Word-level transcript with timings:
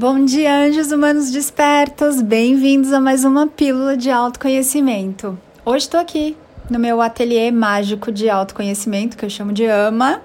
Bom 0.00 0.24
dia, 0.24 0.54
anjos 0.54 0.92
humanos 0.92 1.32
despertos! 1.32 2.22
Bem-vindos 2.22 2.92
a 2.92 3.00
mais 3.00 3.24
uma 3.24 3.48
pílula 3.48 3.96
de 3.96 4.12
autoconhecimento. 4.12 5.36
Hoje 5.64 5.86
estou 5.86 5.98
aqui 5.98 6.36
no 6.70 6.78
meu 6.78 7.02
ateliê 7.02 7.50
mágico 7.50 8.12
de 8.12 8.30
autoconhecimento, 8.30 9.16
que 9.16 9.24
eu 9.24 9.28
chamo 9.28 9.52
de 9.52 9.66
AMA, 9.66 10.22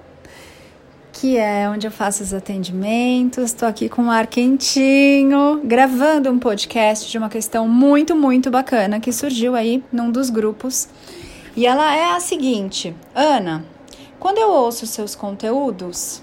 que 1.12 1.36
é 1.36 1.68
onde 1.68 1.88
eu 1.88 1.90
faço 1.90 2.22
os 2.22 2.32
atendimentos. 2.32 3.46
Estou 3.46 3.66
aqui 3.66 3.88
com 3.88 4.02
um 4.02 4.10
ar 4.12 4.28
quentinho, 4.28 5.60
gravando 5.64 6.30
um 6.30 6.38
podcast 6.38 7.10
de 7.10 7.18
uma 7.18 7.28
questão 7.28 7.66
muito, 7.66 8.14
muito 8.14 8.52
bacana 8.52 9.00
que 9.00 9.10
surgiu 9.10 9.56
aí 9.56 9.82
num 9.90 10.08
dos 10.08 10.30
grupos. 10.30 10.88
E 11.56 11.66
ela 11.66 11.92
é 11.96 12.12
a 12.12 12.20
seguinte: 12.20 12.94
Ana, 13.12 13.64
quando 14.20 14.38
eu 14.38 14.50
ouço 14.50 14.86
seus 14.86 15.16
conteúdos, 15.16 16.22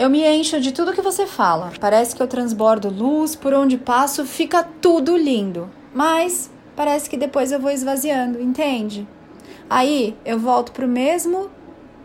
eu 0.00 0.08
me 0.08 0.26
encho 0.26 0.58
de 0.62 0.72
tudo 0.72 0.94
que 0.94 1.02
você 1.02 1.26
fala. 1.26 1.70
Parece 1.78 2.16
que 2.16 2.22
eu 2.22 2.26
transbordo 2.26 2.88
luz, 2.88 3.36
por 3.36 3.52
onde 3.52 3.76
passo 3.76 4.24
fica 4.24 4.66
tudo 4.80 5.14
lindo. 5.14 5.68
Mas 5.94 6.50
parece 6.74 7.10
que 7.10 7.18
depois 7.18 7.52
eu 7.52 7.60
vou 7.60 7.70
esvaziando, 7.70 8.40
entende? 8.40 9.06
Aí 9.68 10.16
eu 10.24 10.38
volto 10.38 10.72
pro 10.72 10.88
mesmo 10.88 11.50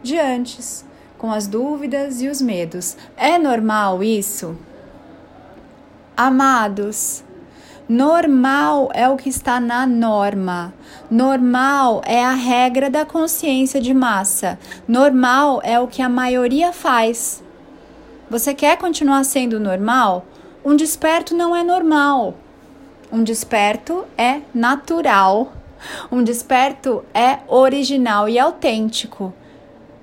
de 0.03 0.19
antes, 0.19 0.83
com 1.17 1.31
as 1.31 1.47
dúvidas 1.47 2.21
e 2.21 2.27
os 2.27 2.41
medos. 2.41 2.97
É 3.15 3.39
normal 3.39 4.03
isso? 4.03 4.57
Amados, 6.17 7.23
normal 7.87 8.89
é 8.93 9.07
o 9.07 9.15
que 9.15 9.29
está 9.29 9.57
na 9.57 9.87
norma. 9.87 10.73
Normal 11.09 12.01
é 12.05 12.21
a 12.21 12.33
regra 12.33 12.89
da 12.89 13.05
consciência 13.05 13.79
de 13.79 13.93
massa. 13.93 14.59
Normal 14.85 15.61
é 15.63 15.79
o 15.79 15.87
que 15.87 16.01
a 16.01 16.09
maioria 16.09 16.73
faz. 16.73 17.44
Você 18.27 18.55
quer 18.55 18.77
continuar 18.77 19.23
sendo 19.23 19.59
normal? 19.59 20.25
Um 20.63 20.75
desperto 20.75 21.35
não 21.35 21.55
é 21.55 21.63
normal. 21.63 22.33
Um 23.11 23.23
desperto 23.23 24.03
é 24.17 24.41
natural. 24.51 25.53
Um 26.11 26.23
desperto 26.23 27.05
é 27.13 27.39
original 27.47 28.27
e 28.27 28.39
autêntico. 28.39 29.31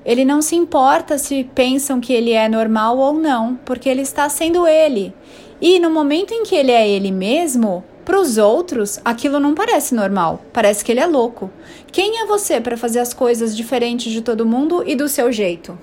Ele 0.04 0.24
não 0.24 0.40
se 0.40 0.54
importa 0.54 1.18
se 1.18 1.42
pensam 1.52 2.00
que 2.00 2.12
ele 2.12 2.30
é 2.30 2.48
normal 2.48 2.96
ou 2.96 3.12
não, 3.12 3.56
porque 3.64 3.88
ele 3.88 4.02
está 4.02 4.28
sendo 4.28 4.68
ele. 4.68 5.12
E 5.60 5.80
no 5.80 5.90
momento 5.90 6.32
em 6.32 6.44
que 6.44 6.54
ele 6.54 6.70
é 6.70 6.88
ele 6.88 7.10
mesmo, 7.10 7.82
para 8.04 8.20
os 8.20 8.38
outros, 8.38 9.00
aquilo 9.04 9.40
não 9.40 9.54
parece 9.54 9.94
normal, 9.96 10.40
parece 10.52 10.84
que 10.84 10.92
ele 10.92 11.00
é 11.00 11.06
louco. 11.06 11.50
Quem 11.90 12.20
é 12.20 12.26
você 12.26 12.60
para 12.60 12.76
fazer 12.76 13.00
as 13.00 13.12
coisas 13.12 13.56
diferentes 13.56 14.12
de 14.12 14.22
todo 14.22 14.46
mundo 14.46 14.82
e 14.86 14.94
do 14.94 15.08
seu 15.08 15.30
jeito? 15.32 15.76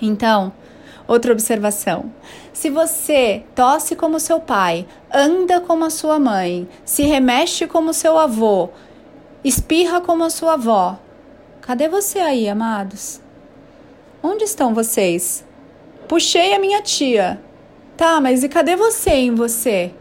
Então, 0.00 0.52
Outra 1.08 1.32
observação: 1.32 2.12
se 2.52 2.68
você 2.68 3.44
tosse 3.54 3.94
como 3.94 4.18
seu 4.18 4.40
pai, 4.40 4.86
anda 5.12 5.60
como 5.60 5.84
a 5.84 5.90
sua 5.90 6.18
mãe, 6.18 6.68
se 6.84 7.02
remexe 7.02 7.66
como 7.66 7.92
seu 7.92 8.18
avô, 8.18 8.70
espirra 9.44 10.00
como 10.00 10.24
a 10.24 10.30
sua 10.30 10.54
avó, 10.54 10.98
cadê 11.60 11.88
você 11.88 12.18
aí, 12.18 12.48
amados? 12.48 13.20
Onde 14.22 14.44
estão 14.44 14.74
vocês? 14.74 15.44
Puxei 16.08 16.54
a 16.54 16.58
minha 16.58 16.82
tia. 16.82 17.40
Tá, 17.96 18.20
mas 18.20 18.42
e 18.42 18.48
cadê 18.48 18.76
você 18.76 19.10
em 19.10 19.34
você? 19.34 19.92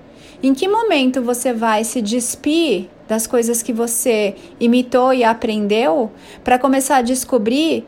Em 0.41 0.53
que 0.53 0.67
momento 0.67 1.21
você 1.21 1.53
vai 1.53 1.83
se 1.83 2.01
despir 2.01 2.89
das 3.07 3.25
coisas 3.25 3.61
que 3.61 3.71
você 3.71 4.35
imitou 4.59 5.13
e 5.13 5.23
aprendeu 5.23 6.11
para 6.43 6.59
começar 6.59 6.97
a 6.97 7.01
descobrir 7.01 7.85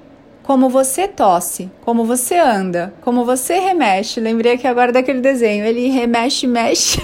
como 0.48 0.70
você 0.70 1.10
tosse, 1.10 1.70
como 1.82 2.06
você 2.06 2.38
anda, 2.38 2.94
como 3.02 3.26
você 3.26 3.60
remexe. 3.60 4.22
Lembrei 4.22 4.54
aqui 4.54 4.66
agora 4.66 4.94
daquele 4.94 5.20
desenho, 5.20 5.66
ele 5.66 5.90
remexe, 5.90 6.48
mexe. 6.48 7.02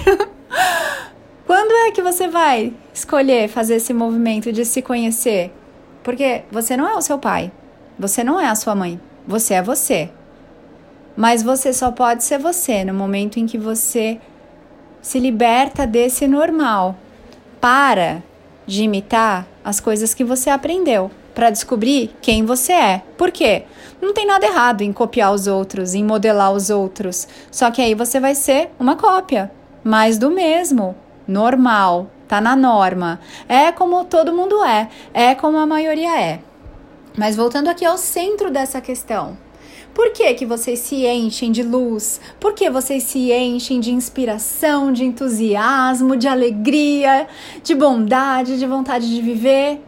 Quando 1.46 1.74
é 1.86 1.92
que 1.92 2.02
você 2.02 2.30
vai 2.30 2.74
escolher 2.94 3.50
fazer 3.50 3.76
esse 3.76 3.94
movimento 3.94 4.50
de 4.54 4.64
se 4.64 4.82
conhecer? 4.82 5.52
Porque 6.04 6.44
você 6.50 6.78
não 6.78 6.88
é 6.88 6.96
o 6.96 7.02
seu 7.02 7.20
pai, 7.20 7.52
você 8.00 8.24
não 8.24 8.40
é 8.40 8.48
a 8.48 8.56
sua 8.56 8.76
mãe, 8.76 8.98
você 9.28 9.56
é 9.56 9.62
você. 9.62 10.10
Mas 11.14 11.44
você 11.44 11.74
só 11.74 11.92
pode 11.92 12.24
ser 12.24 12.40
você 12.40 12.86
no 12.86 12.94
momento 12.94 13.42
em 13.42 13.46
que 13.46 13.58
você 13.58 14.22
se 15.02 15.20
liberta 15.20 15.86
desse 15.86 16.30
normal. 16.30 16.96
Para 17.60 18.24
de 18.66 18.84
imitar 18.84 19.46
as 19.66 19.82
coisas 19.82 20.14
que 20.14 20.24
você 20.24 20.50
aprendeu 20.50 21.12
para 21.34 21.50
descobrir 21.50 22.16
quem 22.22 22.46
você 22.46 22.74
é. 22.74 23.02
Por 23.18 23.32
quê? 23.32 23.64
Não 24.02 24.14
tem 24.14 24.26
nada 24.26 24.46
errado 24.46 24.82
em 24.82 24.92
copiar 24.92 25.34
os 25.34 25.48
outros, 25.48 25.94
em 25.94 26.04
modelar 26.04 26.52
os 26.52 26.70
outros. 26.70 27.28
Só 27.52 27.72
que 27.72 27.82
aí 27.82 27.96
você 27.96 28.20
vai 28.20 28.36
ser 28.36 28.70
uma 28.80 28.96
cópia, 28.96 29.52
mais 29.84 30.18
do 30.18 30.30
mesmo, 30.30 30.96
normal, 31.28 32.10
tá 32.28 32.42
na 32.42 32.56
norma. 32.56 33.20
É 33.48 33.72
como 33.72 34.06
todo 34.06 34.34
mundo 34.34 34.64
é, 34.64 34.90
é 35.14 35.36
como 35.36 35.58
a 35.58 35.66
maioria 35.66 36.20
é. 36.20 36.40
Mas 37.18 37.36
voltando 37.36 37.70
aqui 37.70 37.86
ao 37.86 37.98
centro 37.98 38.50
dessa 38.52 38.82
questão. 38.82 39.38
Por 39.94 40.12
que, 40.12 40.34
que 40.34 40.46
vocês 40.46 40.80
se 40.80 41.06
enchem 41.06 41.52
de 41.52 41.62
luz? 41.62 42.20
Por 42.40 42.54
que 42.54 42.68
vocês 42.70 43.04
se 43.04 43.32
enchem 43.32 43.80
de 43.80 43.92
inspiração, 43.92 44.92
de 44.92 45.06
entusiasmo, 45.06 46.18
de 46.18 46.28
alegria, 46.28 47.28
de 47.64 47.76
bondade, 47.76 48.58
de 48.58 48.66
vontade 48.66 49.08
de 49.08 49.22
viver? 49.22 49.80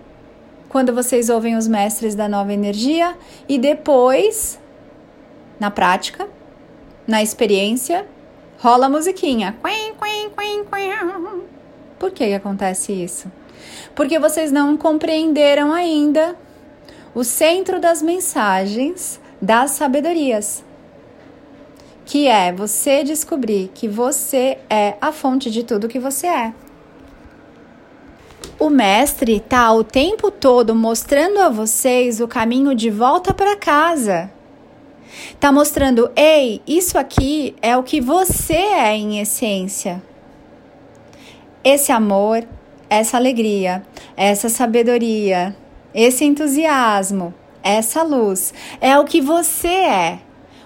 Quando 0.70 0.94
vocês 0.94 1.30
ouvem 1.30 1.56
os 1.56 1.68
mestres 1.68 2.16
da 2.16 2.28
nova 2.28 2.54
energia 2.54 3.16
e 3.48 3.58
depois, 3.58 4.60
na 5.60 5.72
prática, 5.72 6.28
na 7.08 7.22
experiência, 7.22 8.06
rola 8.60 8.88
a 8.88 8.90
musiquinha. 8.90 9.56
Por 12.00 12.12
que, 12.12 12.28
que 12.28 12.34
acontece 12.34 12.92
isso? 12.92 13.32
Porque 13.94 14.20
vocês 14.20 14.52
não 14.52 14.76
compreenderam 14.76 15.72
ainda 15.72 16.36
o 17.14 17.24
centro 17.24 17.80
das 17.80 18.02
mensagens 18.02 19.20
das 19.42 19.72
sabedorias, 19.72 20.64
que 22.06 22.28
é 22.28 22.52
você 22.52 23.04
descobrir 23.04 23.72
que 23.74 23.88
você 23.88 24.58
é 24.70 24.96
a 25.00 25.12
fonte 25.12 25.50
de 25.50 25.64
tudo 25.64 25.88
que 25.88 26.00
você 26.00 26.28
é 26.28 26.54
o 28.66 28.70
mestre 28.70 29.36
está 29.38 29.72
o 29.72 29.84
tempo 29.84 30.32
todo 30.32 30.74
mostrando 30.74 31.40
a 31.40 31.50
vocês 31.50 32.20
o 32.20 32.28
caminho 32.28 32.74
de 32.74 32.90
volta 32.90 33.32
para 33.32 33.56
casa. 33.56 34.32
Está 35.30 35.52
mostrando, 35.52 36.10
ei, 36.16 36.64
isso 36.66 36.98
aqui 36.98 37.56
é 37.62 37.78
o 37.78 37.84
que 37.84 38.02
você 38.02 38.56
é 38.56 38.98
em 38.98 39.20
essência. 39.20 40.02
Esse 41.64 41.92
amor, 41.92 42.44
essa 42.90 43.18
alegria, 43.18 43.86
essa 44.18 44.50
sabedoria, 44.50 45.56
esse 45.94 46.26
entusiasmo, 46.26 47.36
essa 47.62 48.02
luz 48.02 48.52
é 48.82 48.98
o 48.98 49.06
que 49.06 49.22
você 49.22 49.68
é. 49.68 50.20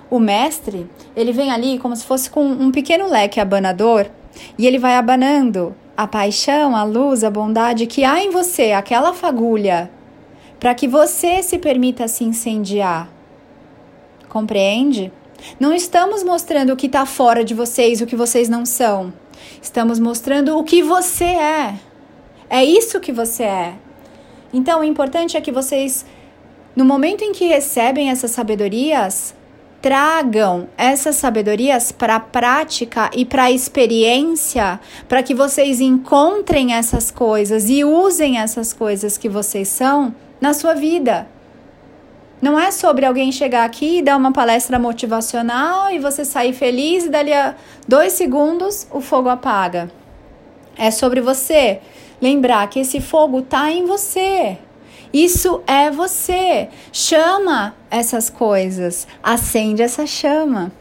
O 0.09 0.19
mestre, 0.19 0.89
ele 1.17 1.33
vem 1.33 1.51
ali 1.51 1.77
como 1.77 1.97
se 1.97 2.05
fosse 2.05 2.29
com 2.29 2.45
um 2.45 2.71
pequeno 2.71 3.09
leque 3.09 3.41
abanador 3.41 4.05
e 4.57 4.65
ele 4.65 4.79
vai 4.79 4.95
abanando 4.95 5.75
a 5.99 6.07
paixão, 6.07 6.77
a 6.77 6.83
luz, 6.85 7.25
a 7.25 7.29
bondade 7.29 7.85
que 7.85 8.05
há 8.05 8.23
em 8.23 8.29
você, 8.29 8.71
aquela 8.71 9.11
fagulha, 9.11 9.91
para 10.57 10.73
que 10.73 10.87
você 10.87 11.43
se 11.43 11.57
permita 11.57 12.07
se 12.07 12.23
incendiar. 12.23 13.09
Compreende? 14.29 15.11
Não 15.59 15.73
estamos 15.73 16.23
mostrando 16.23 16.71
o 16.71 16.77
que 16.77 16.85
está 16.85 17.05
fora 17.05 17.43
de 17.43 17.53
vocês, 17.53 17.99
o 17.99 18.05
que 18.05 18.15
vocês 18.15 18.47
não 18.47 18.65
são. 18.65 19.13
Estamos 19.61 19.99
mostrando 19.99 20.57
o 20.57 20.63
que 20.63 20.81
você 20.81 21.25
é. 21.25 21.75
É 22.49 22.63
isso 22.63 23.01
que 23.01 23.11
você 23.11 23.43
é. 23.43 23.73
Então, 24.53 24.79
o 24.79 24.85
importante 24.85 25.35
é 25.35 25.41
que 25.41 25.51
vocês, 25.51 26.05
no 26.77 26.85
momento 26.85 27.25
em 27.25 27.33
que 27.33 27.45
recebem 27.45 28.09
essas 28.09 28.31
sabedorias, 28.31 29.35
tragam 29.81 30.67
essas 30.77 31.15
sabedorias 31.15 31.91
para 31.91 32.15
a 32.15 32.19
prática 32.19 33.09
e 33.15 33.25
para 33.25 33.43
a 33.43 33.51
experiência, 33.51 34.79
para 35.07 35.23
que 35.23 35.33
vocês 35.33 35.79
encontrem 35.79 36.73
essas 36.73 37.09
coisas 37.11 37.69
e 37.69 37.83
usem 37.83 38.39
essas 38.39 38.73
coisas 38.73 39.17
que 39.17 39.29
vocês 39.29 39.67
são 39.67 40.13
na 40.39 40.53
sua 40.53 40.73
vida. 40.73 41.27
Não 42.41 42.57
é 42.57 42.71
sobre 42.71 43.05
alguém 43.05 43.31
chegar 43.31 43.65
aqui 43.65 43.97
e 43.97 44.01
dar 44.01 44.15
uma 44.15 44.31
palestra 44.31 44.79
motivacional 44.79 45.91
e 45.91 45.99
você 45.99 46.23
sair 46.23 46.53
feliz 46.53 47.05
e 47.05 47.09
dali 47.09 47.33
a 47.33 47.55
dois 47.87 48.13
segundos 48.13 48.87
o 48.91 49.01
fogo 49.01 49.27
apaga. 49.27 49.91
É 50.77 50.89
sobre 50.89 51.19
você 51.19 51.81
lembrar 52.21 52.69
que 52.69 52.79
esse 52.79 53.01
fogo 53.01 53.39
está 53.39 53.69
em 53.69 53.85
você. 53.85 54.57
Isso 55.13 55.61
é 55.65 55.89
você. 55.89 56.69
Chama 56.91 57.75
essas 57.89 58.29
coisas, 58.29 59.07
acende 59.23 59.81
essa 59.81 60.05
chama. 60.05 60.71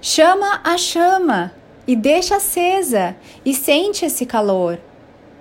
Chama 0.00 0.60
a 0.64 0.76
chama 0.78 1.52
e 1.86 1.94
deixa 1.94 2.36
acesa 2.36 3.16
e 3.44 3.54
sente 3.54 4.04
esse 4.04 4.24
calor 4.24 4.78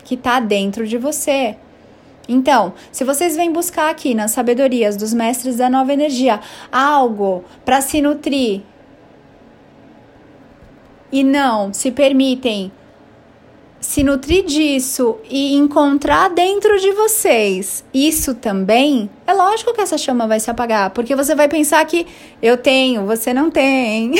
que 0.04 0.16
está 0.16 0.40
dentro 0.40 0.86
de 0.86 0.98
você. 0.98 1.56
Então, 2.28 2.74
se 2.92 3.04
vocês 3.04 3.36
vêm 3.36 3.52
buscar 3.52 3.90
aqui 3.90 4.14
nas 4.14 4.32
sabedorias 4.32 4.96
dos 4.96 5.14
mestres 5.14 5.58
da 5.58 5.70
nova 5.70 5.92
energia 5.92 6.40
algo 6.72 7.44
para 7.66 7.82
se 7.82 8.02
nutrir 8.02 8.62
e 11.12 11.24
não 11.24 11.74
se 11.74 11.92
permitem 11.92 12.72
se 13.84 14.02
nutrir 14.02 14.46
disso 14.46 15.18
e 15.30 15.56
encontrar 15.56 16.30
dentro 16.30 16.80
de 16.80 16.94
vocês 16.94 17.84
isso 17.94 18.34
também, 18.34 19.10
é 19.28 19.34
lógico 19.34 19.74
que 19.74 19.82
essa 19.82 19.98
chama 19.98 20.26
vai 20.26 20.40
se 20.40 20.50
apagar, 20.50 20.92
porque 20.92 21.14
você 21.14 21.36
vai 21.36 21.50
pensar 21.50 21.86
que 21.86 22.08
eu 22.42 22.58
tenho, 22.58 23.06
você 23.06 23.34
não 23.34 23.52
tem. 23.52 24.14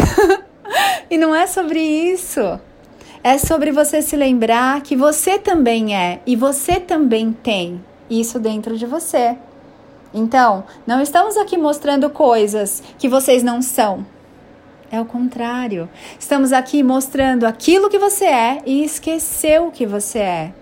e 1.10 1.18
não 1.18 1.34
é 1.34 1.48
sobre 1.48 1.80
isso. 1.80 2.60
É 3.24 3.38
sobre 3.38 3.72
você 3.72 4.02
se 4.02 4.18
lembrar 4.18 4.82
que 4.82 4.98
você 4.98 5.40
também 5.40 5.96
é 5.96 6.20
e 6.26 6.36
você 6.36 6.78
também 6.78 7.32
tem 7.32 7.82
isso 8.10 8.40
dentro 8.40 8.78
de 8.78 8.86
você. 8.86 9.38
Então, 10.14 10.66
não 10.86 11.02
estamos 11.02 11.38
aqui 11.38 11.58
mostrando 11.58 12.10
coisas 12.10 12.84
que 13.00 13.08
vocês 13.08 13.42
não 13.42 13.62
são. 13.62 14.06
É 14.94 15.02
o 15.02 15.06
contrário. 15.06 15.90
Estamos 16.20 16.54
aqui 16.54 16.84
mostrando 16.84 17.48
aquilo 17.48 17.90
que 17.90 17.98
você 17.98 18.26
é 18.26 18.62
e 18.64 18.84
esqueceu 18.84 19.70
o 19.70 19.72
que 19.72 19.88
você 19.88 20.20
é. 20.20 20.54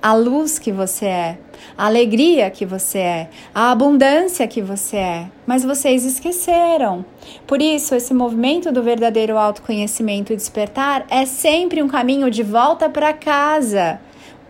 A 0.00 0.14
luz 0.14 0.60
que 0.60 0.70
você 0.70 1.06
é, 1.06 1.38
a 1.76 1.86
alegria 1.86 2.50
que 2.50 2.64
você 2.64 2.98
é, 2.98 3.30
a 3.52 3.72
abundância 3.72 4.46
que 4.46 4.62
você 4.62 4.96
é. 4.96 5.26
Mas 5.44 5.64
vocês 5.64 6.04
esqueceram. 6.04 7.04
Por 7.48 7.60
isso, 7.60 7.96
esse 7.96 8.14
movimento 8.14 8.70
do 8.70 8.80
verdadeiro 8.80 9.36
autoconhecimento 9.36 10.32
e 10.32 10.36
despertar 10.36 11.04
é 11.10 11.26
sempre 11.26 11.82
um 11.82 11.88
caminho 11.88 12.30
de 12.30 12.44
volta 12.44 12.88
para 12.88 13.12
casa, 13.12 14.00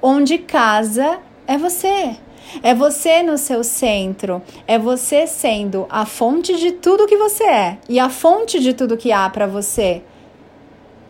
onde 0.02 0.36
casa 0.36 1.18
é 1.46 1.56
você. 1.56 2.14
É 2.62 2.74
você 2.74 3.22
no 3.22 3.36
seu 3.36 3.62
centro, 3.62 4.42
é 4.66 4.78
você 4.78 5.26
sendo 5.26 5.86
a 5.90 6.06
fonte 6.06 6.56
de 6.56 6.72
tudo 6.72 7.06
que 7.06 7.16
você 7.16 7.44
é 7.44 7.78
e 7.88 7.98
a 7.98 8.08
fonte 8.08 8.58
de 8.60 8.72
tudo 8.72 8.96
que 8.96 9.12
há 9.12 9.28
para 9.28 9.46
você. 9.46 10.02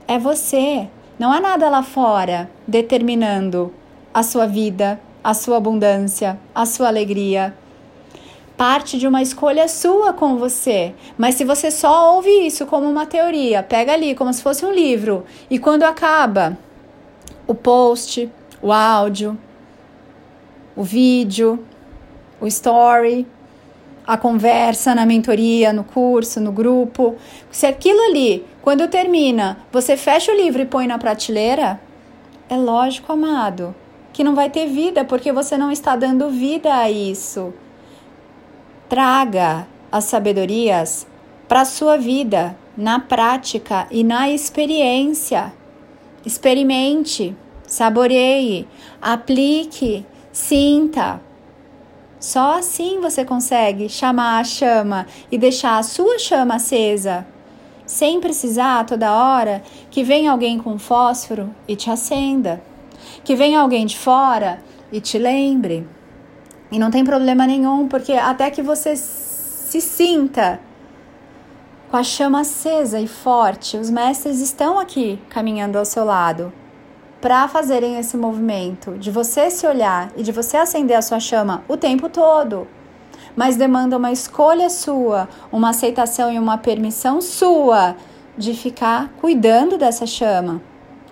É 0.06 0.18
você, 0.18 0.88
não 1.18 1.32
há 1.32 1.40
nada 1.40 1.68
lá 1.68 1.82
fora 1.82 2.50
determinando 2.66 3.72
a 4.12 4.22
sua 4.22 4.46
vida, 4.46 5.00
a 5.22 5.34
sua 5.34 5.56
abundância, 5.58 6.38
a 6.54 6.64
sua 6.66 6.88
alegria. 6.88 7.54
Parte 8.56 8.98
de 8.98 9.06
uma 9.06 9.22
escolha 9.22 9.68
sua 9.68 10.12
com 10.12 10.36
você. 10.36 10.94
Mas 11.16 11.36
se 11.36 11.44
você 11.44 11.70
só 11.70 12.14
ouve 12.14 12.30
isso 12.46 12.66
como 12.66 12.88
uma 12.88 13.06
teoria, 13.06 13.62
pega 13.62 13.92
ali 13.92 14.14
como 14.14 14.32
se 14.32 14.42
fosse 14.42 14.64
um 14.64 14.72
livro 14.72 15.24
e 15.48 15.58
quando 15.58 15.84
acaba 15.84 16.58
o 17.46 17.54
post, 17.54 18.30
o 18.60 18.72
áudio, 18.72 19.38
o 20.78 20.84
vídeo, 20.84 21.58
o 22.40 22.46
story, 22.46 23.26
a 24.06 24.16
conversa 24.16 24.94
na 24.94 25.04
mentoria, 25.04 25.72
no 25.72 25.82
curso, 25.82 26.40
no 26.40 26.52
grupo. 26.52 27.16
Se 27.50 27.66
aquilo 27.66 28.00
ali, 28.02 28.46
quando 28.62 28.86
termina, 28.86 29.58
você 29.72 29.96
fecha 29.96 30.30
o 30.30 30.36
livro 30.36 30.62
e 30.62 30.66
põe 30.66 30.86
na 30.86 30.96
prateleira, 30.96 31.80
é 32.48 32.56
lógico, 32.56 33.12
amado, 33.12 33.74
que 34.12 34.22
não 34.22 34.36
vai 34.36 34.50
ter 34.50 34.68
vida 34.68 35.04
porque 35.04 35.32
você 35.32 35.58
não 35.58 35.72
está 35.72 35.96
dando 35.96 36.30
vida 36.30 36.72
a 36.72 36.88
isso. 36.88 37.52
Traga 38.88 39.66
as 39.90 40.04
sabedorias 40.04 41.08
para 41.48 41.62
a 41.62 41.64
sua 41.64 41.96
vida, 41.96 42.56
na 42.76 43.00
prática 43.00 43.88
e 43.90 44.04
na 44.04 44.30
experiência. 44.30 45.52
Experimente, 46.24 47.34
saboreie, 47.66 48.68
aplique 49.02 50.06
Sinta. 50.32 51.20
Só 52.20 52.58
assim 52.58 53.00
você 53.00 53.24
consegue 53.24 53.88
chamar 53.88 54.40
a 54.40 54.44
chama 54.44 55.06
e 55.30 55.38
deixar 55.38 55.78
a 55.78 55.82
sua 55.82 56.18
chama 56.18 56.56
acesa, 56.56 57.26
sem 57.86 58.20
precisar 58.20 58.84
toda 58.84 59.12
hora 59.12 59.62
que 59.90 60.02
venha 60.02 60.32
alguém 60.32 60.58
com 60.58 60.78
fósforo 60.78 61.54
e 61.66 61.76
te 61.76 61.90
acenda, 61.90 62.60
que 63.24 63.36
venha 63.36 63.60
alguém 63.60 63.86
de 63.86 63.96
fora 63.96 64.60
e 64.92 65.00
te 65.00 65.16
lembre. 65.16 65.86
E 66.70 66.78
não 66.78 66.90
tem 66.90 67.04
problema 67.04 67.46
nenhum, 67.46 67.88
porque 67.88 68.12
até 68.12 68.50
que 68.50 68.60
você 68.60 68.96
se 68.96 69.80
sinta 69.80 70.60
com 71.90 71.96
a 71.96 72.02
chama 72.02 72.40
acesa 72.40 73.00
e 73.00 73.06
forte, 73.06 73.78
os 73.78 73.88
mestres 73.88 74.40
estão 74.40 74.78
aqui 74.78 75.18
caminhando 75.30 75.78
ao 75.78 75.84
seu 75.84 76.04
lado 76.04 76.52
para 77.20 77.48
fazerem 77.48 77.98
esse 77.98 78.16
movimento 78.16 78.96
de 78.98 79.10
você 79.10 79.50
se 79.50 79.66
olhar 79.66 80.12
e 80.16 80.22
de 80.22 80.32
você 80.32 80.56
acender 80.56 80.96
a 80.96 81.02
sua 81.02 81.18
chama 81.18 81.64
o 81.68 81.76
tempo 81.76 82.08
todo. 82.08 82.66
Mas 83.34 83.56
demanda 83.56 83.96
uma 83.96 84.12
escolha 84.12 84.70
sua, 84.70 85.28
uma 85.50 85.70
aceitação 85.70 86.32
e 86.32 86.38
uma 86.38 86.58
permissão 86.58 87.20
sua 87.20 87.96
de 88.36 88.54
ficar 88.54 89.10
cuidando 89.20 89.76
dessa 89.76 90.06
chama 90.06 90.60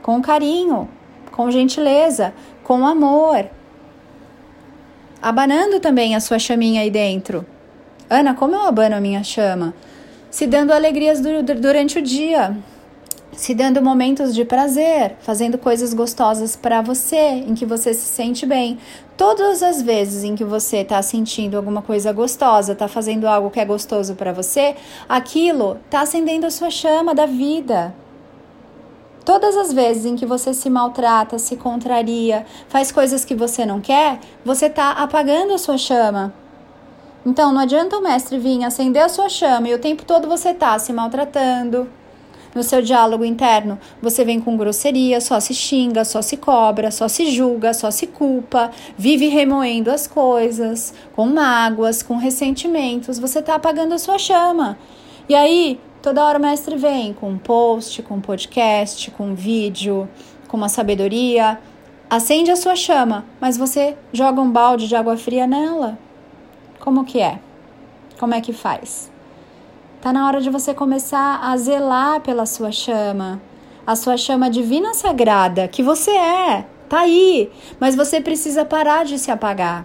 com 0.06 0.22
carinho, 0.22 0.88
com 1.32 1.50
gentileza, 1.50 2.32
com 2.62 2.86
amor. 2.86 3.46
Abanando 5.20 5.80
também 5.80 6.14
a 6.14 6.20
sua 6.20 6.38
chaminha 6.38 6.82
aí 6.82 6.90
dentro. 6.90 7.44
Ana, 8.08 8.32
como 8.32 8.54
eu 8.54 8.62
abano 8.62 8.94
a 8.94 9.00
minha 9.00 9.24
chama? 9.24 9.74
Se 10.30 10.46
dando 10.46 10.72
alegrias 10.72 11.20
durante 11.20 11.98
o 11.98 12.02
dia, 12.02 12.56
se 13.36 13.54
dando 13.54 13.82
momentos 13.82 14.34
de 14.34 14.44
prazer, 14.44 15.16
fazendo 15.20 15.58
coisas 15.58 15.92
gostosas 15.92 16.56
para 16.56 16.80
você, 16.80 17.44
em 17.46 17.54
que 17.54 17.66
você 17.66 17.92
se 17.92 18.06
sente 18.06 18.46
bem. 18.46 18.78
Todas 19.14 19.62
as 19.62 19.82
vezes 19.82 20.24
em 20.24 20.34
que 20.34 20.44
você 20.44 20.78
está 20.78 21.00
sentindo 21.02 21.56
alguma 21.56 21.82
coisa 21.82 22.12
gostosa, 22.12 22.72
está 22.72 22.88
fazendo 22.88 23.28
algo 23.28 23.50
que 23.50 23.60
é 23.60 23.64
gostoso 23.64 24.14
para 24.14 24.32
você, 24.32 24.74
aquilo 25.06 25.78
está 25.84 26.00
acendendo 26.00 26.46
a 26.46 26.50
sua 26.50 26.70
chama 26.70 27.14
da 27.14 27.26
vida. 27.26 27.94
Todas 29.22 29.56
as 29.56 29.72
vezes 29.72 30.06
em 30.06 30.16
que 30.16 30.24
você 30.24 30.54
se 30.54 30.70
maltrata, 30.70 31.38
se 31.38 31.56
contraria, 31.56 32.46
faz 32.68 32.90
coisas 32.90 33.24
que 33.24 33.34
você 33.34 33.66
não 33.66 33.80
quer, 33.80 34.18
você 34.44 34.66
está 34.66 34.92
apagando 34.92 35.52
a 35.52 35.58
sua 35.58 35.76
chama. 35.76 36.32
Então 37.24 37.52
não 37.52 37.60
adianta 37.60 37.98
o 37.98 38.02
mestre 38.02 38.38
vir 38.38 38.64
acender 38.64 39.02
a 39.02 39.08
sua 39.08 39.28
chama 39.28 39.68
e 39.68 39.74
o 39.74 39.80
tempo 39.80 40.04
todo 40.04 40.28
você 40.28 40.50
está 40.50 40.78
se 40.78 40.92
maltratando 40.92 41.88
no 42.56 42.62
seu 42.62 42.80
diálogo 42.80 43.22
interno, 43.22 43.78
você 44.00 44.24
vem 44.24 44.40
com 44.40 44.56
grosseria, 44.56 45.20
só 45.20 45.38
se 45.38 45.52
xinga, 45.52 46.06
só 46.06 46.22
se 46.22 46.38
cobra, 46.38 46.90
só 46.90 47.06
se 47.06 47.30
julga, 47.30 47.74
só 47.74 47.90
se 47.90 48.06
culpa, 48.06 48.70
vive 48.96 49.28
remoendo 49.28 49.90
as 49.90 50.06
coisas, 50.06 50.94
com 51.14 51.26
mágoas, 51.26 52.02
com 52.02 52.16
ressentimentos, 52.16 53.18
você 53.18 53.40
está 53.40 53.56
apagando 53.56 53.92
a 53.92 53.98
sua 53.98 54.18
chama. 54.18 54.78
E 55.28 55.34
aí, 55.34 55.78
toda 56.00 56.24
hora 56.24 56.38
o 56.38 56.40
mestre 56.40 56.76
vem 56.76 57.12
com 57.12 57.28
um 57.28 57.38
post, 57.38 58.02
com 58.02 58.14
um 58.14 58.20
podcast, 58.22 59.10
com 59.10 59.28
um 59.28 59.34
vídeo, 59.34 60.08
com 60.48 60.56
uma 60.56 60.70
sabedoria, 60.70 61.60
acende 62.08 62.50
a 62.50 62.56
sua 62.56 62.74
chama, 62.74 63.26
mas 63.38 63.58
você 63.58 63.98
joga 64.14 64.40
um 64.40 64.50
balde 64.50 64.88
de 64.88 64.96
água 64.96 65.18
fria 65.18 65.46
nela. 65.46 65.98
Como 66.80 67.04
que 67.04 67.20
é? 67.20 67.38
Como 68.18 68.32
é 68.32 68.40
que 68.40 68.54
faz? 68.54 69.14
Tá 70.06 70.12
na 70.12 70.24
hora 70.24 70.40
de 70.40 70.48
você 70.48 70.72
começar 70.72 71.40
a 71.42 71.56
zelar 71.56 72.20
pela 72.20 72.46
sua 72.46 72.70
chama, 72.70 73.42
a 73.84 73.96
sua 73.96 74.16
chama 74.16 74.48
divina 74.48 74.94
sagrada, 74.94 75.66
que 75.66 75.82
você 75.82 76.12
é, 76.12 76.64
tá 76.88 77.00
aí, 77.00 77.50
mas 77.80 77.96
você 77.96 78.20
precisa 78.20 78.64
parar 78.64 79.04
de 79.04 79.18
se 79.18 79.32
apagar, 79.32 79.84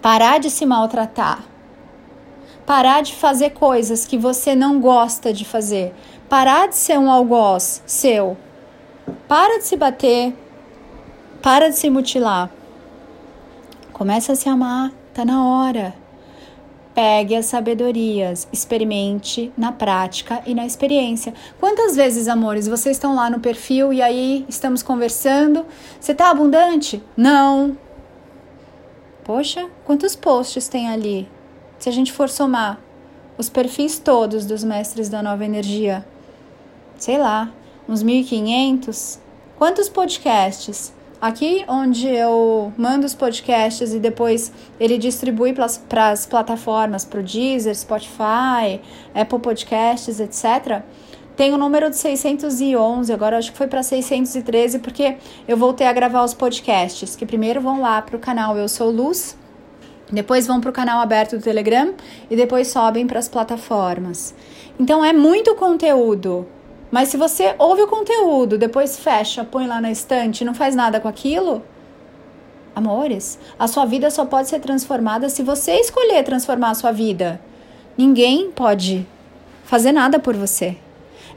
parar 0.00 0.40
de 0.40 0.48
se 0.48 0.64
maltratar, 0.64 1.44
parar 2.64 3.02
de 3.02 3.14
fazer 3.14 3.50
coisas 3.50 4.06
que 4.06 4.16
você 4.16 4.54
não 4.54 4.80
gosta 4.80 5.30
de 5.30 5.44
fazer, 5.44 5.94
parar 6.26 6.66
de 6.66 6.76
ser 6.76 6.98
um 6.98 7.10
algoz 7.10 7.82
seu, 7.84 8.34
para 9.28 9.58
de 9.58 9.66
se 9.66 9.76
bater, 9.76 10.34
para 11.42 11.68
de 11.68 11.76
se 11.76 11.90
mutilar. 11.90 12.48
Começa 13.92 14.32
a 14.32 14.36
se 14.36 14.48
amar, 14.48 14.90
tá 15.12 15.22
na 15.22 15.44
hora. 15.44 16.07
Pegue 16.98 17.36
as 17.36 17.46
sabedorias, 17.46 18.48
experimente 18.52 19.52
na 19.56 19.70
prática 19.70 20.42
e 20.44 20.52
na 20.52 20.66
experiência. 20.66 21.32
Quantas 21.60 21.94
vezes, 21.94 22.26
amores, 22.26 22.66
vocês 22.66 22.96
estão 22.96 23.14
lá 23.14 23.30
no 23.30 23.38
perfil 23.38 23.92
e 23.92 24.02
aí 24.02 24.44
estamos 24.48 24.82
conversando? 24.82 25.64
Você 26.00 26.10
está 26.10 26.28
abundante? 26.28 27.00
Não. 27.16 27.78
Poxa, 29.22 29.70
quantos 29.84 30.16
posts 30.16 30.66
tem 30.66 30.88
ali? 30.88 31.28
Se 31.78 31.88
a 31.88 31.92
gente 31.92 32.12
for 32.12 32.28
somar 32.28 32.80
os 33.38 33.48
perfis 33.48 34.00
todos 34.00 34.44
dos 34.44 34.64
mestres 34.64 35.08
da 35.08 35.22
nova 35.22 35.44
energia, 35.44 36.04
sei 36.98 37.16
lá, 37.16 37.48
uns 37.88 38.02
1500. 38.02 39.20
Quantos 39.56 39.88
podcasts? 39.88 40.92
Aqui 41.20 41.64
onde 41.66 42.06
eu 42.06 42.72
mando 42.78 43.04
os 43.04 43.12
podcasts 43.12 43.92
e 43.92 43.98
depois 43.98 44.52
ele 44.78 44.96
distribui 44.96 45.52
para 45.52 46.10
as 46.10 46.24
plataformas, 46.24 47.04
para 47.04 47.18
o 47.18 47.22
Deezer, 47.24 47.74
Spotify, 47.74 48.80
Apple 49.12 49.40
Podcasts, 49.40 50.20
etc. 50.20 50.82
Tem 51.36 51.52
o 51.52 51.58
número 51.58 51.90
de 51.90 51.96
611, 51.96 53.12
agora 53.12 53.36
acho 53.36 53.50
que 53.50 53.58
foi 53.58 53.66
para 53.66 53.82
613, 53.82 54.78
porque 54.78 55.16
eu 55.48 55.56
voltei 55.56 55.88
a 55.88 55.92
gravar 55.92 56.22
os 56.22 56.34
podcasts, 56.34 57.16
que 57.16 57.26
primeiro 57.26 57.60
vão 57.60 57.80
lá 57.80 58.00
para 58.00 58.16
o 58.16 58.20
canal 58.20 58.56
Eu 58.56 58.68
Sou 58.68 58.88
Luz, 58.88 59.36
depois 60.12 60.46
vão 60.46 60.60
para 60.60 60.70
o 60.70 60.72
canal 60.72 61.00
aberto 61.00 61.36
do 61.36 61.42
Telegram 61.42 61.94
e 62.30 62.36
depois 62.36 62.68
sobem 62.68 63.08
para 63.08 63.18
as 63.18 63.28
plataformas. 63.28 64.34
Então 64.78 65.04
é 65.04 65.12
muito 65.12 65.56
conteúdo 65.56 66.46
Mas 66.90 67.08
se 67.08 67.16
você 67.16 67.54
ouve 67.58 67.82
o 67.82 67.88
conteúdo, 67.88 68.56
depois 68.56 68.98
fecha, 68.98 69.44
põe 69.44 69.66
lá 69.66 69.80
na 69.80 69.90
estante, 69.90 70.44
não 70.44 70.54
faz 70.54 70.74
nada 70.74 70.98
com 70.98 71.08
aquilo, 71.08 71.62
amores, 72.74 73.38
a 73.58 73.66
sua 73.66 73.84
vida 73.84 74.10
só 74.10 74.24
pode 74.24 74.48
ser 74.48 74.60
transformada 74.60 75.28
se 75.28 75.42
você 75.42 75.72
escolher 75.80 76.22
transformar 76.24 76.70
a 76.70 76.74
sua 76.74 76.92
vida. 76.92 77.40
Ninguém 77.96 78.50
pode 78.50 79.06
fazer 79.64 79.92
nada 79.92 80.18
por 80.18 80.34
você. 80.36 80.76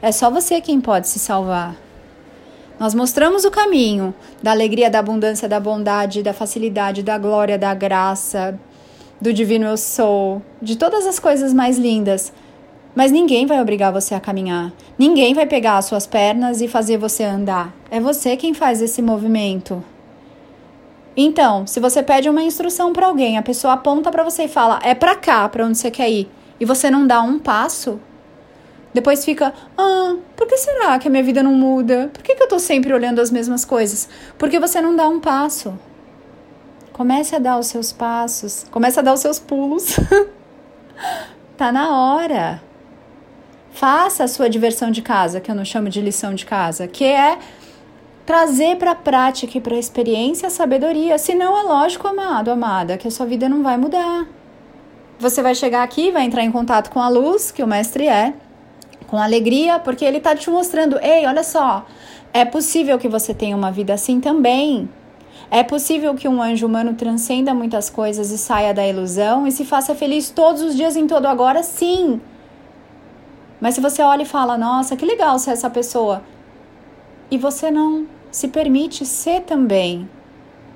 É 0.00 0.10
só 0.10 0.30
você 0.30 0.60
quem 0.60 0.80
pode 0.80 1.08
se 1.08 1.18
salvar. 1.18 1.76
Nós 2.78 2.94
mostramos 2.94 3.44
o 3.44 3.50
caminho 3.50 4.14
da 4.42 4.50
alegria, 4.50 4.90
da 4.90 4.98
abundância, 4.98 5.48
da 5.48 5.60
bondade, 5.60 6.22
da 6.22 6.32
facilidade, 6.32 7.02
da 7.02 7.18
glória, 7.18 7.58
da 7.58 7.74
graça, 7.74 8.58
do 9.20 9.32
divino 9.32 9.66
eu 9.66 9.76
sou, 9.76 10.42
de 10.60 10.76
todas 10.76 11.06
as 11.06 11.18
coisas 11.18 11.52
mais 11.52 11.78
lindas. 11.78 12.32
Mas 12.94 13.10
ninguém 13.10 13.46
vai 13.46 13.60
obrigar 13.60 13.92
você 13.92 14.14
a 14.14 14.20
caminhar. 14.20 14.70
Ninguém 14.98 15.32
vai 15.32 15.46
pegar 15.46 15.78
as 15.78 15.86
suas 15.86 16.06
pernas 16.06 16.60
e 16.60 16.68
fazer 16.68 16.98
você 16.98 17.24
andar. 17.24 17.74
É 17.90 17.98
você 17.98 18.36
quem 18.36 18.52
faz 18.52 18.82
esse 18.82 19.00
movimento. 19.00 19.82
Então, 21.16 21.66
se 21.66 21.80
você 21.80 22.02
pede 22.02 22.28
uma 22.28 22.42
instrução 22.42 22.92
para 22.92 23.06
alguém, 23.06 23.36
a 23.36 23.42
pessoa 23.42 23.74
aponta 23.74 24.10
para 24.10 24.24
você 24.24 24.44
e 24.44 24.48
fala: 24.48 24.78
"É 24.82 24.94
para 24.94 25.14
cá, 25.14 25.48
para 25.48 25.64
onde 25.64 25.78
você 25.78 25.90
quer 25.90 26.10
ir", 26.10 26.30
e 26.60 26.64
você 26.64 26.90
não 26.90 27.06
dá 27.06 27.22
um 27.22 27.38
passo, 27.38 28.00
depois 28.94 29.24
fica: 29.24 29.52
"Ah, 29.76 30.16
por 30.36 30.46
que 30.46 30.56
será 30.56 30.98
que 30.98 31.08
a 31.08 31.10
minha 31.10 31.22
vida 31.22 31.42
não 31.42 31.52
muda? 31.52 32.10
Por 32.12 32.22
que, 32.22 32.34
que 32.34 32.42
eu 32.42 32.48
tô 32.48 32.58
sempre 32.58 32.92
olhando 32.92 33.20
as 33.20 33.30
mesmas 33.30 33.64
coisas?" 33.64 34.08
Porque 34.38 34.58
você 34.58 34.80
não 34.80 34.96
dá 34.96 35.08
um 35.08 35.20
passo. 35.20 35.78
Comece 36.92 37.34
a 37.36 37.38
dar 37.38 37.58
os 37.58 37.66
seus 37.66 37.92
passos, 37.92 38.66
comece 38.70 38.98
a 38.98 39.02
dar 39.02 39.14
os 39.14 39.20
seus 39.20 39.38
pulos. 39.38 39.96
tá 41.56 41.72
na 41.72 41.90
hora. 41.90 42.71
Faça 43.72 44.24
a 44.24 44.28
sua 44.28 44.48
diversão 44.48 44.90
de 44.90 45.02
casa, 45.02 45.40
que 45.40 45.50
eu 45.50 45.54
não 45.54 45.64
chamo 45.64 45.88
de 45.88 46.00
lição 46.00 46.34
de 46.34 46.44
casa, 46.44 46.86
que 46.86 47.04
é 47.04 47.38
trazer 48.24 48.76
para 48.76 48.92
a 48.92 48.94
prática 48.94 49.56
e 49.58 49.60
para 49.60 49.74
a 49.74 49.78
experiência 49.78 50.46
a 50.46 50.50
sabedoria. 50.50 51.18
Senão 51.18 51.58
é 51.58 51.62
lógico, 51.62 52.06
amado, 52.06 52.50
amada, 52.50 52.98
que 52.98 53.08
a 53.08 53.10
sua 53.10 53.26
vida 53.26 53.48
não 53.48 53.62
vai 53.62 53.76
mudar. 53.76 54.26
Você 55.18 55.42
vai 55.42 55.54
chegar 55.54 55.82
aqui, 55.82 56.10
vai 56.10 56.24
entrar 56.24 56.42
em 56.42 56.52
contato 56.52 56.90
com 56.90 57.00
a 57.00 57.08
luz, 57.08 57.50
que 57.50 57.62
o 57.62 57.66
mestre 57.66 58.06
é, 58.06 58.34
com 59.06 59.16
alegria, 59.18 59.78
porque 59.78 60.04
ele 60.04 60.18
está 60.18 60.36
te 60.36 60.50
mostrando: 60.50 60.98
ei, 61.00 61.26
olha 61.26 61.42
só, 61.42 61.86
é 62.32 62.44
possível 62.44 62.98
que 62.98 63.08
você 63.08 63.32
tenha 63.32 63.56
uma 63.56 63.70
vida 63.70 63.94
assim 63.94 64.20
também. 64.20 64.88
É 65.50 65.62
possível 65.62 66.14
que 66.14 66.28
um 66.28 66.40
anjo 66.40 66.66
humano 66.66 66.94
transcenda 66.94 67.54
muitas 67.54 67.90
coisas 67.90 68.30
e 68.30 68.38
saia 68.38 68.72
da 68.72 68.86
ilusão 68.86 69.46
e 69.46 69.52
se 69.52 69.64
faça 69.64 69.94
feliz 69.94 70.30
todos 70.30 70.62
os 70.62 70.74
dias 70.74 70.96
em 70.96 71.06
todo 71.06 71.26
agora, 71.26 71.62
sim. 71.62 72.20
Mas 73.62 73.76
se 73.76 73.80
você 73.80 74.02
olha 74.02 74.22
e 74.22 74.26
fala, 74.26 74.58
nossa, 74.58 74.96
que 74.96 75.06
legal 75.06 75.38
ser 75.38 75.52
essa 75.52 75.70
pessoa, 75.70 76.24
e 77.30 77.38
você 77.38 77.70
não 77.70 78.08
se 78.28 78.48
permite 78.48 79.06
ser 79.06 79.42
também 79.42 80.10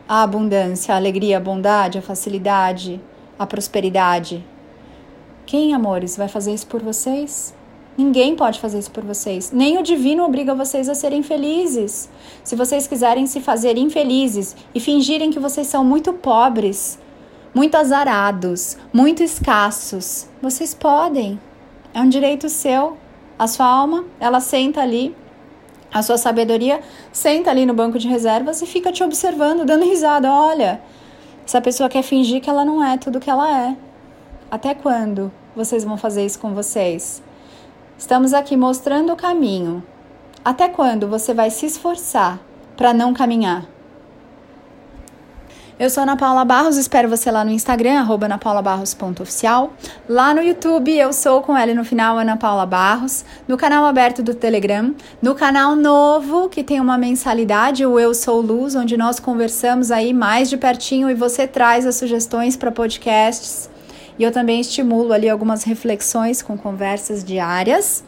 a 0.09 0.23
abundância, 0.23 0.95
a 0.95 0.97
alegria, 0.97 1.39
a 1.39 1.41
bondade, 1.41 1.99
a 1.99 2.03
facilidade, 2.03 3.01
a 3.37 3.45
prosperidade. 3.45 4.47
Quem, 5.45 5.75
amores, 5.75 6.17
vai 6.17 6.29
fazer 6.29 6.55
isso 6.55 6.69
por 6.69 6.81
vocês? 6.81 7.53
Ninguém 7.99 8.37
pode 8.37 8.61
fazer 8.61 8.79
isso 8.79 8.93
por 8.93 9.03
vocês. 9.03 9.51
Nem 9.51 9.79
o 9.79 9.83
divino 9.83 10.25
obriga 10.25 10.55
vocês 10.55 10.89
a 10.89 10.95
serem 10.95 11.25
felizes. 11.25 12.09
Se 12.45 12.55
vocês 12.55 12.87
quiserem 12.87 13.27
se 13.27 13.41
fazer 13.41 13.77
infelizes 13.77 14.55
e 14.73 14.79
fingirem 14.79 15.33
que 15.33 15.41
vocês 15.41 15.67
são 15.67 15.85
muito 15.85 16.13
pobres, 16.13 17.01
muito 17.53 17.75
azarados, 17.77 18.79
muito 18.93 19.25
escassos, 19.25 20.29
vocês 20.41 20.73
podem. 20.73 21.37
É 21.97 22.01
um 22.03 22.11
direito 22.11 22.51
seu. 22.51 22.99
A 23.39 23.47
sua 23.47 23.65
alma, 23.65 24.05
ela 24.21 24.39
senta 24.39 24.83
ali, 24.83 25.17
a 25.91 26.03
sua 26.03 26.19
sabedoria 26.19 26.83
senta 27.11 27.51
ali 27.51 27.65
no 27.65 27.73
banco 27.73 27.99
de 27.99 28.07
reservas 28.07 28.61
e 28.61 28.67
fica 28.67 28.93
te 28.93 29.03
observando, 29.03 29.65
dando 29.65 29.87
risada. 29.87 30.31
Olha, 30.31 30.83
essa 31.47 31.59
pessoa 31.59 31.89
quer 31.89 32.03
fingir 32.03 32.43
que 32.43 32.51
ela 32.51 32.67
não 32.67 32.85
é 32.85 32.99
tudo 32.99 33.19
que 33.19 33.31
ela 33.31 33.51
é. 33.51 33.77
Até 34.51 34.75
quando 34.75 35.33
vocês 35.55 35.85
vão 35.85 35.97
fazer 35.97 36.27
isso 36.27 36.39
com 36.39 36.53
vocês? 36.53 37.23
Estamos 37.97 38.35
aqui 38.35 38.59
mostrando 38.59 39.15
o 39.15 39.17
caminho. 39.17 39.83
Até 40.45 40.69
quando 40.69 41.09
você 41.09 41.33
vai 41.33 41.49
se 41.49 41.65
esforçar 41.65 42.39
para 42.77 42.93
não 42.93 43.15
caminhar? 43.15 43.76
Eu 45.79 45.91
sou 45.91 46.05
Ana 46.05 46.17
Paula 46.17 46.43
Barros, 46.43 46.79
espero 46.79 47.07
você 47.07 47.31
lá 47.31 47.45
no 47.45 47.51
Instagram, 47.51 48.01
arroba 48.01 48.25
anapaulabarros.oficial. 48.25 49.75
Lá 50.09 50.33
no 50.33 50.41
YouTube, 50.41 50.91
eu 50.97 51.13
sou 51.13 51.43
com 51.43 51.55
L 51.55 51.75
no 51.75 51.85
final, 51.85 52.17
Ana 52.17 52.35
Paula 52.35 52.65
Barros. 52.65 53.27
No 53.47 53.59
canal 53.59 53.85
aberto 53.85 54.23
do 54.23 54.35
Telegram. 54.35 54.95
No 55.21 55.35
canal 55.35 55.77
novo, 55.77 56.49
que 56.49 56.65
tem 56.65 56.81
uma 56.81 56.97
mensalidade, 56.97 57.85
o 57.85 58.01
Eu 58.01 58.15
Sou 58.15 58.41
Luz, 58.41 58.75
onde 58.75 58.97
nós 58.97 59.21
conversamos 59.21 59.91
aí 59.91 60.15
mais 60.15 60.49
de 60.49 60.57
pertinho 60.57 61.11
e 61.11 61.15
você 61.15 61.47
traz 61.47 61.85
as 61.85 61.97
sugestões 61.97 62.57
para 62.57 62.73
podcasts 62.73 63.69
e 64.19 64.23
eu 64.23 64.33
também 64.33 64.61
estimulo 64.61 65.13
ali 65.13 65.29
algumas 65.29 65.65
reflexões 65.65 66.43
com 66.43 66.57
conversas 66.57 67.23
diárias. 67.23 68.05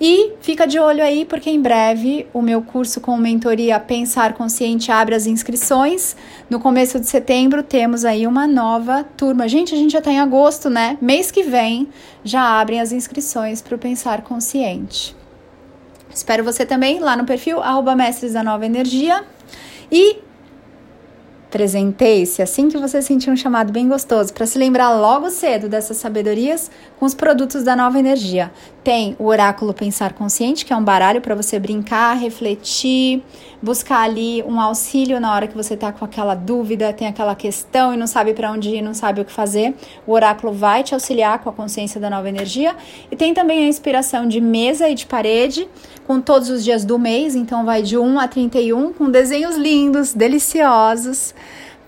E 0.00 0.34
fica 0.40 0.64
de 0.64 0.78
olho 0.78 1.02
aí, 1.02 1.24
porque 1.24 1.50
em 1.50 1.60
breve 1.60 2.26
o 2.32 2.40
meu 2.40 2.62
curso 2.62 3.00
com 3.00 3.16
mentoria 3.16 3.80
Pensar 3.80 4.32
Consciente 4.32 4.92
abre 4.92 5.14
as 5.14 5.26
inscrições. 5.26 6.14
No 6.48 6.60
começo 6.60 7.00
de 7.00 7.06
setembro 7.06 7.64
temos 7.64 8.04
aí 8.04 8.24
uma 8.24 8.46
nova 8.46 9.02
turma. 9.16 9.48
Gente, 9.48 9.74
a 9.74 9.78
gente 9.78 9.90
já 9.90 9.98
está 9.98 10.12
em 10.12 10.20
agosto, 10.20 10.70
né? 10.70 10.96
Mês 11.00 11.32
que 11.32 11.42
vem 11.42 11.88
já 12.22 12.60
abrem 12.60 12.80
as 12.80 12.92
inscrições 12.92 13.60
para 13.60 13.74
o 13.74 13.78
Pensar 13.78 14.22
Consciente. 14.22 15.16
Espero 16.14 16.44
você 16.44 16.64
também 16.64 17.00
lá 17.00 17.16
no 17.16 17.24
perfil 17.24 17.60
arroba 17.60 17.96
Mestres 17.96 18.34
da 18.34 18.44
Nova 18.44 18.64
Energia. 18.64 19.24
E 19.90 20.18
Presentei-se 21.50 22.42
assim 22.42 22.68
que 22.68 22.76
você 22.76 23.00
sentir 23.00 23.30
um 23.30 23.36
chamado 23.36 23.72
bem 23.72 23.88
gostoso 23.88 24.34
para 24.34 24.44
se 24.44 24.58
lembrar 24.58 24.90
logo 24.90 25.30
cedo 25.30 25.66
dessas 25.66 25.96
sabedorias 25.96 26.70
com 26.98 27.06
os 27.06 27.14
produtos 27.14 27.64
da 27.64 27.74
nova 27.74 27.98
energia. 27.98 28.52
Tem 28.84 29.16
o 29.18 29.24
Oráculo 29.24 29.72
Pensar 29.72 30.12
Consciente, 30.12 30.66
que 30.66 30.72
é 30.74 30.76
um 30.76 30.84
baralho 30.84 31.22
para 31.22 31.34
você 31.34 31.58
brincar, 31.58 32.18
refletir, 32.18 33.22
buscar 33.62 34.00
ali 34.00 34.42
um 34.42 34.60
auxílio 34.60 35.18
na 35.18 35.34
hora 35.34 35.46
que 35.46 35.56
você 35.56 35.72
está 35.72 35.90
com 35.90 36.04
aquela 36.04 36.34
dúvida, 36.34 36.92
tem 36.92 37.08
aquela 37.08 37.34
questão 37.34 37.94
e 37.94 37.96
não 37.96 38.06
sabe 38.06 38.34
para 38.34 38.52
onde 38.52 38.68
ir, 38.68 38.82
não 38.82 38.94
sabe 38.94 39.20
o 39.20 39.24
que 39.24 39.32
fazer. 39.32 39.74
O 40.06 40.12
oráculo 40.12 40.52
vai 40.52 40.82
te 40.82 40.92
auxiliar 40.92 41.38
com 41.38 41.48
a 41.48 41.52
consciência 41.52 42.00
da 42.00 42.10
nova 42.10 42.28
energia. 42.28 42.76
E 43.10 43.16
tem 43.16 43.32
também 43.32 43.64
a 43.64 43.68
inspiração 43.68 44.28
de 44.28 44.40
mesa 44.40 44.88
e 44.88 44.94
de 44.94 45.06
parede, 45.06 45.68
com 46.06 46.20
todos 46.20 46.48
os 46.48 46.64
dias 46.64 46.86
do 46.86 46.98
mês, 46.98 47.34
então 47.34 47.66
vai 47.66 47.82
de 47.82 47.98
1 47.98 48.18
a 48.18 48.26
31, 48.26 48.94
com 48.94 49.10
desenhos 49.10 49.56
lindos, 49.56 50.14
deliciosos, 50.14 51.34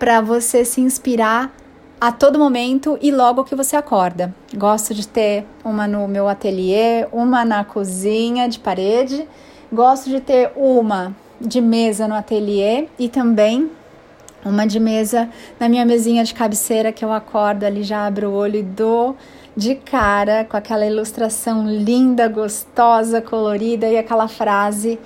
para 0.01 0.23
você 0.23 0.65
se 0.65 0.81
inspirar 0.81 1.55
a 2.01 2.11
todo 2.11 2.39
momento 2.39 2.99
e 3.03 3.11
logo 3.11 3.45
que 3.45 3.55
você 3.55 3.77
acorda. 3.77 4.35
Gosto 4.57 4.95
de 4.95 5.07
ter 5.07 5.45
uma 5.63 5.87
no 5.87 6.09
meu 6.09 6.27
ateliê, 6.27 7.07
uma 7.13 7.45
na 7.45 7.63
cozinha 7.63 8.49
de 8.49 8.59
parede, 8.59 9.29
gosto 9.71 10.09
de 10.09 10.19
ter 10.19 10.53
uma 10.57 11.15
de 11.39 11.61
mesa 11.61 12.09
no 12.09 12.15
ateliê 12.15 12.89
e 12.99 13.11
também 13.11 13.71
uma 14.43 14.67
de 14.67 14.81
mesa 14.81 15.29
na 15.59 15.69
minha 15.69 15.85
mesinha 15.85 16.25
de 16.25 16.33
cabeceira 16.33 16.93
que 16.93 17.05
eu 17.05 17.13
acordo 17.13 17.65
ali, 17.65 17.83
já 17.83 18.07
abro 18.07 18.31
o 18.31 18.33
olho 18.33 18.57
e 18.57 18.63
dou 18.63 19.15
de 19.55 19.75
cara 19.75 20.47
com 20.47 20.57
aquela 20.57 20.87
ilustração 20.87 21.69
linda, 21.69 22.27
gostosa, 22.27 23.21
colorida 23.21 23.87
e 23.87 23.99
aquela 23.99 24.29
frase 24.29 24.99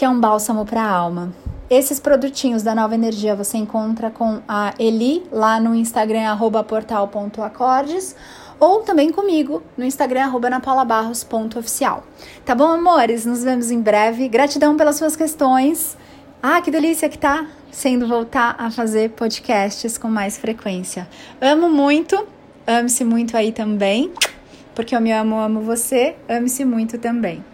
que 0.00 0.04
é 0.06 0.08
um 0.08 0.18
bálsamo 0.18 0.64
para 0.64 0.80
a 0.80 0.90
alma. 0.90 1.30
Esses 1.68 2.00
produtinhos 2.00 2.62
da 2.62 2.74
Nova 2.74 2.94
Energia 2.94 3.36
você 3.36 3.58
encontra 3.58 4.10
com 4.10 4.40
a 4.48 4.72
Eli 4.78 5.22
lá 5.30 5.60
no 5.60 5.74
Instagram 5.74 6.38
portal.acordes 6.66 8.16
ou 8.58 8.80
também 8.80 9.12
comigo 9.12 9.62
no 9.76 9.84
Instagram 9.84 10.32
anapaulabarros.oficial. 10.42 12.02
Tá 12.46 12.54
bom, 12.54 12.68
amores? 12.68 13.26
Nos 13.26 13.44
vemos 13.44 13.70
em 13.70 13.78
breve. 13.78 14.26
Gratidão 14.26 14.74
pelas 14.74 14.96
suas 14.96 15.14
questões. 15.14 15.98
Ah, 16.42 16.62
que 16.62 16.70
delícia 16.70 17.06
que 17.06 17.18
tá 17.18 17.46
sendo 17.70 18.08
voltar 18.08 18.56
a 18.58 18.70
fazer 18.70 19.10
podcasts 19.10 19.98
com 19.98 20.08
mais 20.08 20.38
frequência. 20.38 21.06
Amo 21.42 21.68
muito, 21.68 22.26
ame-se 22.66 23.04
muito 23.04 23.36
aí 23.36 23.52
também, 23.52 24.10
porque 24.74 24.96
eu 24.96 25.00
me 25.02 25.12
amo, 25.12 25.38
amo 25.38 25.60
você, 25.60 26.16
ame-se 26.26 26.64
muito 26.64 26.96
também. 26.96 27.44